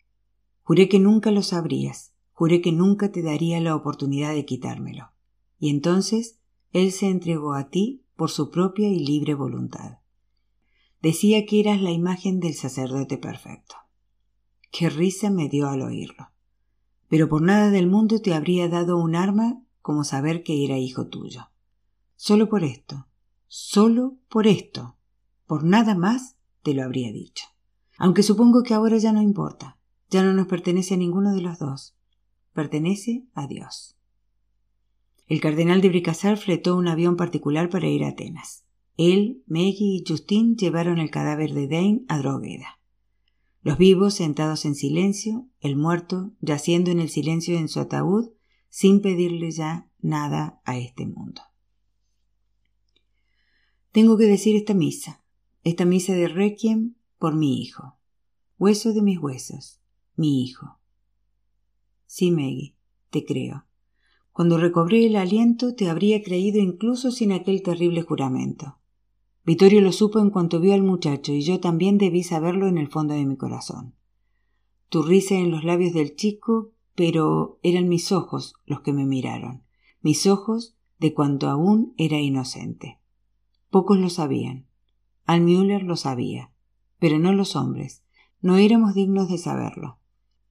[0.63, 5.11] Juré que nunca lo sabrías, juré que nunca te daría la oportunidad de quitármelo.
[5.59, 6.41] Y entonces
[6.73, 9.99] él se entregó a ti por su propia y libre voluntad.
[11.03, 13.75] Decía que eras la imagen del sacerdote perfecto.
[14.71, 16.31] Qué risa me dio al oírlo.
[17.07, 21.09] Pero por nada del mundo te habría dado un arma como saber que era hijo
[21.09, 21.51] tuyo.
[22.17, 23.09] Solo por esto,
[23.47, 24.97] solo por esto,
[25.47, 27.45] por nada más te lo habría dicho
[28.01, 31.59] aunque supongo que ahora ya no importa, ya no nos pertenece a ninguno de los
[31.59, 31.95] dos,
[32.55, 33.95] pertenece a Dios.
[35.27, 38.65] El cardenal de Bricassar fletó un avión particular para ir a Atenas.
[38.97, 42.81] Él, Maggie y Justin llevaron el cadáver de Dane a Drogheda.
[43.61, 48.31] Los vivos sentados en silencio, el muerto yaciendo en el silencio en su ataúd,
[48.71, 51.43] sin pedirle ya nada a este mundo.
[53.93, 55.23] Tengo que decir esta misa,
[55.65, 57.99] esta misa de Requiem por mi hijo.
[58.59, 59.79] hueso de mis huesos,
[60.17, 60.79] mi hijo.
[62.07, 62.75] Sí, Maggie,
[63.11, 63.67] te creo.
[64.33, 68.79] Cuando recobré el aliento te habría creído incluso sin aquel terrible juramento.
[69.45, 72.89] Vittorio lo supo en cuanto vio al muchacho y yo también debí saberlo en el
[72.89, 73.95] fondo de mi corazón.
[74.89, 79.63] Tu risa en los labios del chico, pero eran mis ojos los que me miraron,
[80.01, 82.99] mis ojos de cuando aún era inocente.
[83.69, 84.67] Pocos lo sabían.
[85.27, 86.50] Al Müller lo sabía,
[87.01, 88.05] pero no los hombres.
[88.41, 89.99] No éramos dignos de saberlo,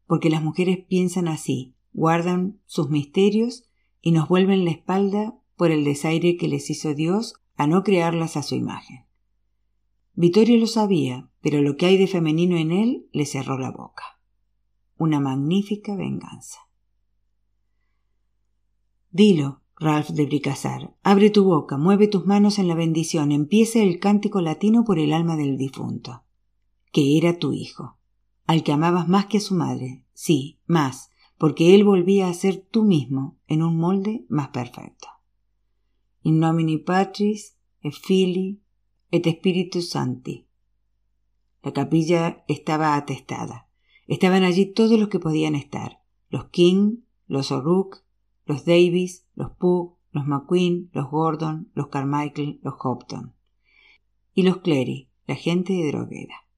[0.05, 3.63] porque las mujeres piensan así, guardan sus misterios
[4.01, 8.37] y nos vuelven la espalda por el desaire que les hizo Dios a no crearlas
[8.37, 9.05] a su imagen.
[10.13, 14.19] Vittorio lo sabía, pero lo que hay de femenino en él le cerró la boca.
[14.97, 16.59] Una magnífica venganza.
[19.11, 23.99] Dilo, Ralph de Bricazar, abre tu boca, mueve tus manos en la bendición, empieza el
[23.99, 26.23] cántico latino por el alma del difunto,
[26.91, 27.97] que era tu hijo,
[28.45, 32.57] al que amabas más que a su madre, sí, más, porque él volvía a ser
[32.57, 35.07] tú mismo en un molde más perfecto.
[36.23, 38.61] In nomini Patris, et Filii,
[39.11, 40.47] et Spiritus Santi.
[41.63, 43.69] La capilla estaba atestada.
[44.07, 46.01] Estaban allí todos los que podían estar.
[46.29, 47.99] Los King, los O'Rourke,
[48.45, 53.35] los Davis, los Pugh, los McQueen, los Gordon, los Carmichael, los Hopton.
[54.33, 56.48] Y los Clery, la gente de Drogueda.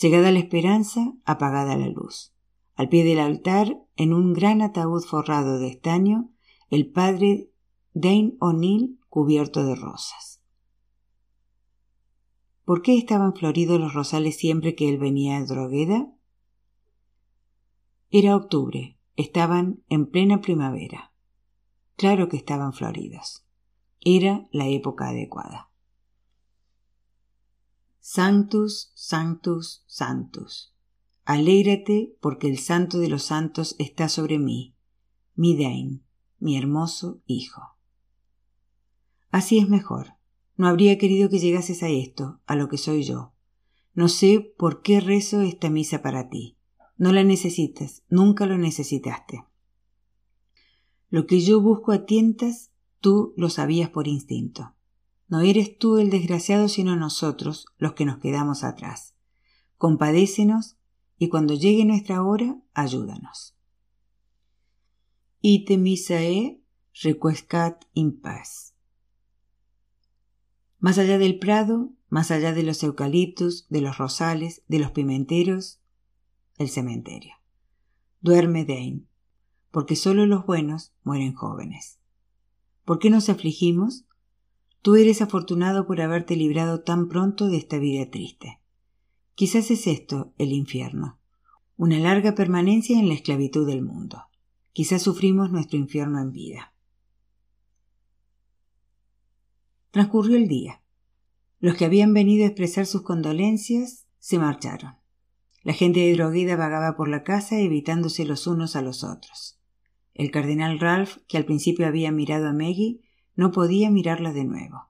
[0.00, 2.32] Llegada la esperanza, apagada la luz.
[2.76, 6.30] Al pie del altar, en un gran ataúd forrado de estaño,
[6.70, 7.50] el padre
[7.94, 10.40] Dane O'Neill cubierto de rosas.
[12.64, 16.12] ¿Por qué estaban floridos los rosales siempre que él venía a Drogueda?
[18.10, 21.12] Era octubre, estaban en plena primavera.
[21.96, 23.44] Claro que estaban floridos.
[24.00, 25.67] Era la época adecuada.
[28.10, 30.72] Sanctus, Sanctus, Sanctus.
[31.26, 34.74] Alégrate porque el santo de los santos está sobre mí,
[35.34, 35.54] mi
[36.38, 37.60] mi hermoso hijo.
[39.30, 40.14] Así es mejor.
[40.56, 43.34] No habría querido que llegases a esto, a lo que soy yo.
[43.92, 46.56] No sé por qué rezo esta misa para ti.
[46.96, 49.44] No la necesitas, nunca lo necesitaste.
[51.10, 54.77] Lo que yo busco a tientas, tú lo sabías por instinto.
[55.28, 59.14] No eres tú el desgraciado, sino nosotros los que nos quedamos atrás.
[59.76, 60.78] Compadécenos
[61.18, 63.54] y cuando llegue nuestra hora, ayúdanos.
[65.40, 66.62] Ite misae
[67.02, 68.74] requiescat in paz.
[70.78, 75.80] Más allá del prado, más allá de los eucaliptus, de los rosales, de los pimenteros,
[76.56, 77.34] el cementerio.
[78.20, 79.04] Duerme Dane,
[79.70, 81.98] porque solo los buenos mueren jóvenes.
[82.84, 84.07] ¿Por qué nos afligimos?
[84.88, 88.58] Tú eres afortunado por haberte librado tan pronto de esta vida triste.
[89.34, 91.18] Quizás es esto el infierno,
[91.76, 94.22] una larga permanencia en la esclavitud del mundo.
[94.72, 96.72] Quizás sufrimos nuestro infierno en vida.
[99.90, 100.80] Transcurrió el día.
[101.60, 104.94] Los que habían venido a expresar sus condolencias se marcharon.
[105.64, 109.60] La gente de Drogueda vagaba por la casa evitándose los unos a los otros.
[110.14, 113.02] El cardenal Ralph, que al principio había mirado a Maggie,
[113.38, 114.88] no podía mirarla de nuevo.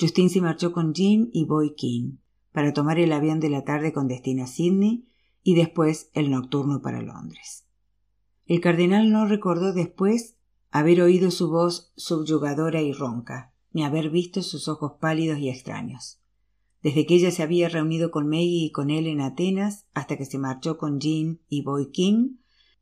[0.00, 2.16] Justin se marchó con Jean y Boy King
[2.50, 5.06] para tomar el avión de la tarde con destino a Sydney
[5.42, 7.66] y después el nocturno para Londres.
[8.46, 10.38] El cardenal no recordó después
[10.70, 16.22] haber oído su voz subyugadora y ronca, ni haber visto sus ojos pálidos y extraños.
[16.82, 20.24] Desde que ella se había reunido con Maggie y con él en Atenas hasta que
[20.24, 22.36] se marchó con Jean y Boy King,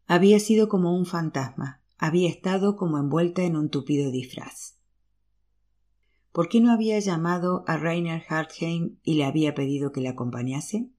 [0.07, 4.76] había sido como un fantasma, había estado como envuelta en un tupido disfraz.
[6.37, 10.91] ¿Por qué no había llamado a Rainer Hartheim y le había pedido que le acompañase?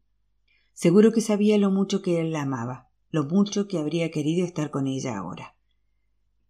[0.73, 4.71] Seguro que sabía lo mucho que él la amaba, lo mucho que habría querido estar
[4.71, 5.55] con ella ahora.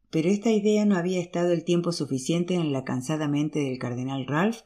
[0.10, 4.26] Pero esta idea no había estado el tiempo suficiente en la cansada mente del cardenal
[4.26, 4.62] Ralph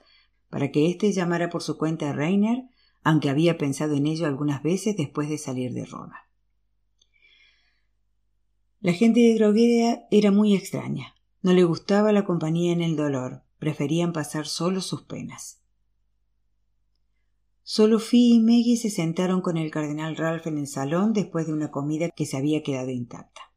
[0.51, 2.65] para que éste llamara por su cuenta a Rainer,
[3.04, 6.29] aunque había pensado en ello algunas veces después de salir de Roma.
[8.81, 11.15] La gente de Drogueda era muy extraña.
[11.41, 15.62] No le gustaba la compañía en el dolor, preferían pasar solo sus penas.
[17.62, 21.53] Solo Fi y Maggie se sentaron con el cardenal Ralph en el salón después de
[21.53, 23.53] una comida que se había quedado intacta.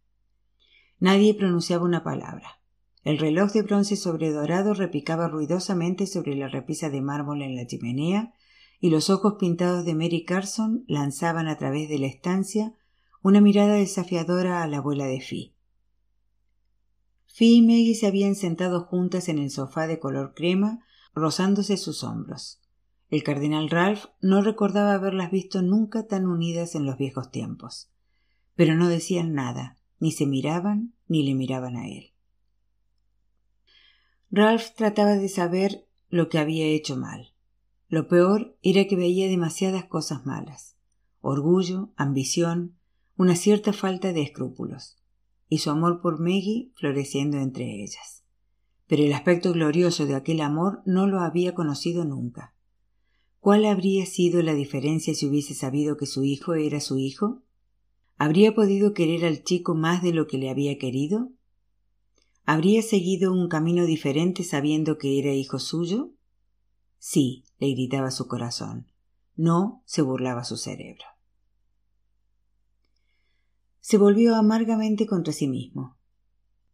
[0.98, 2.60] Nadie pronunciaba una palabra.
[3.02, 8.34] El reloj de bronce sobredorado repicaba ruidosamente sobre la repisa de mármol en la chimenea,
[8.80, 12.74] y los ojos pintados de Mary Carson lanzaban a través de la estancia
[13.22, 15.53] una mirada desafiadora a la abuela de Fi.
[17.36, 20.84] Fi y Maggie se habían sentado juntas en el sofá de color crema,
[21.16, 22.60] rozándose sus hombros.
[23.10, 27.90] El cardenal Ralph no recordaba haberlas visto nunca tan unidas en los viejos tiempos.
[28.54, 32.12] Pero no decían nada, ni se miraban, ni le miraban a él.
[34.30, 37.34] Ralph trataba de saber lo que había hecho mal.
[37.88, 40.76] Lo peor era que veía demasiadas cosas malas.
[41.20, 42.76] Orgullo, ambición,
[43.16, 44.98] una cierta falta de escrúpulos.
[45.54, 48.24] Y su amor por Maggie floreciendo entre ellas.
[48.88, 52.56] Pero el aspecto glorioso de aquel amor no lo había conocido nunca.
[53.38, 57.44] ¿Cuál habría sido la diferencia si hubiese sabido que su hijo era su hijo?
[58.16, 61.30] ¿Habría podido querer al chico más de lo que le había querido?
[62.44, 66.10] ¿Habría seguido un camino diferente sabiendo que era hijo suyo?
[66.98, 68.90] Sí, le gritaba su corazón.
[69.36, 71.04] No, se burlaba su cerebro.
[73.84, 75.98] Se volvió amargamente contra sí mismo.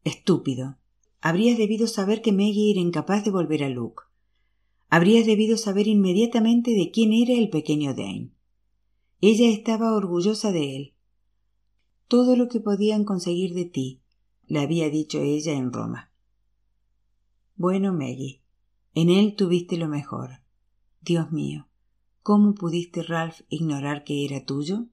[0.05, 0.79] Estúpido.
[1.21, 4.05] Habrías debido saber que Maggie era incapaz de volver a Luke.
[4.91, 8.31] Habrías debido saber inmediatamente de quién era el pequeño Dane.
[9.21, 10.95] Ella estaba orgullosa de él.
[12.07, 14.03] Todo lo que podían conseguir de ti,
[14.47, 16.13] le había dicho ella en Roma.
[17.57, 18.41] Bueno, Maggie,
[18.95, 20.43] en él tuviste lo mejor.
[21.01, 21.67] Dios mío,
[22.23, 24.87] ¿cómo pudiste, Ralph, ignorar que era tuyo?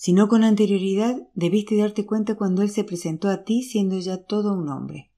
[0.00, 4.16] Si no con anterioridad, debiste darte cuenta cuando él se presentó a ti siendo ya
[4.16, 5.10] todo un hombre.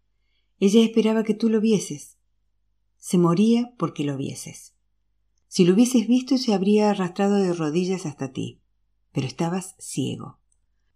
[0.58, 2.18] Ella esperaba que tú lo vieses.
[2.98, 4.74] Se moría porque lo vieses.
[5.46, 8.60] Si lo hubieses visto se habría arrastrado de rodillas hasta ti,
[9.12, 10.40] pero estabas ciego.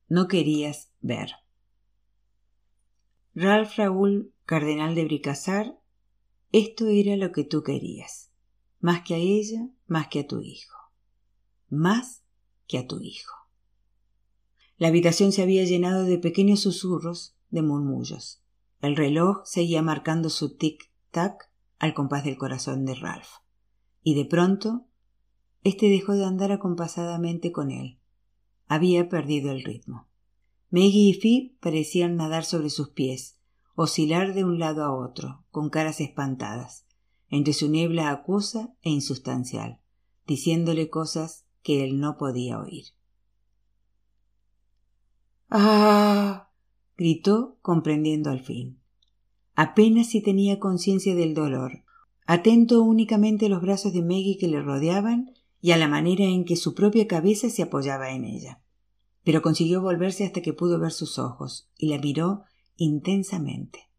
[0.09, 1.34] No querías ver.
[3.37, 5.78] Ralph Raúl, cardenal de Bricassar,
[6.51, 8.32] esto era lo que tú querías,
[8.80, 10.76] más que a ella, más que a tu hijo,
[11.68, 12.24] más
[12.66, 13.45] que a tu hijo.
[14.79, 18.43] La habitación se había llenado de pequeños susurros, de murmullos.
[18.83, 23.29] El reloj seguía marcando su tic-tac al compás del corazón de Ralph.
[24.03, 24.87] Y de pronto,
[25.62, 27.99] éste dejó de andar acompasadamente con él.
[28.66, 30.09] Había perdido el ritmo.
[30.70, 33.39] Maggie y Phoebe parecían nadar sobre sus pies,
[33.77, 36.85] oscilar de un lado a otro, con caras espantadas,
[37.31, 39.81] entre su niebla acuosa e insustancial,
[40.27, 42.87] diciéndole cosas que él no podía oír.
[45.51, 46.51] ¡Ah!
[46.97, 48.78] gritó, comprendiendo al fin.
[49.55, 51.84] Apenas si tenía conciencia del dolor,
[52.26, 56.44] atento únicamente a los brazos de Maggie que le rodeaban y a la manera en
[56.44, 58.61] que su propia cabeza se apoyaba en ella
[59.26, 62.44] pero consiguió volverse hasta que pudo ver sus ojos y la miró
[62.76, 63.90] intensamente.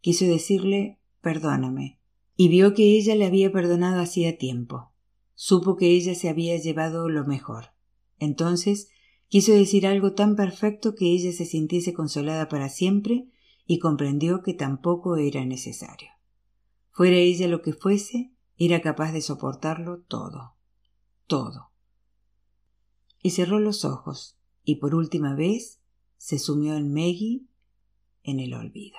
[0.00, 1.98] Quiso decirle perdóname,
[2.36, 4.92] y vio que ella le había perdonado hacía tiempo.
[5.34, 7.72] Supo que ella se había llevado lo mejor.
[8.20, 8.90] Entonces
[9.30, 13.28] quiso decir algo tan perfecto que ella se sintiese consolada para siempre
[13.64, 16.10] y comprendió que tampoco era necesario.
[16.90, 20.56] Fuera ella lo que fuese, era capaz de soportarlo todo.
[21.28, 21.70] Todo.
[23.22, 25.80] Y cerró los ojos, y por última vez
[26.18, 27.46] se sumió en Maggie
[28.24, 28.98] en el olvido.